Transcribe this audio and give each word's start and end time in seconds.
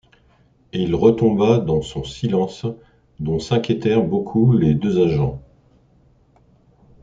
Et 0.73 0.81
il 0.81 0.95
retomba 0.95 1.59
dans 1.59 1.83
son 1.83 2.03
silence, 2.03 2.65
dont 3.19 3.37
s’inquiétèrent 3.37 4.01
beaucoup 4.01 4.57
les 4.57 4.73
deux 4.73 4.99
agents. 5.05 5.39